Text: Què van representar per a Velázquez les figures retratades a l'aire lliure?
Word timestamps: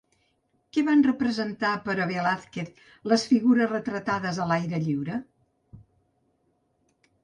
Què 0.77 0.83
van 0.87 1.03
representar 1.07 1.73
per 1.83 1.97
a 1.99 2.09
Velázquez 2.13 2.73
les 3.13 3.29
figures 3.35 3.73
retratades 3.77 4.43
a 4.43 4.51
l'aire 4.55 4.85
lliure? 4.89 5.25